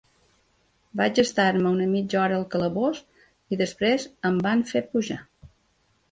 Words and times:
Vaig 1.01 1.19
estar-me 1.23 1.67
una 1.75 1.85
mitja 1.91 2.17
hora 2.21 2.39
al 2.41 2.45
calabós 2.55 3.01
i 3.55 3.59
després 3.59 4.07
em 4.31 4.39
van 4.47 4.65
fer 4.71 4.83
pujar. 4.95 5.19